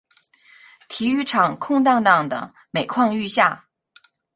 [0.87, 3.67] 体育场空荡荡的，每况愈下。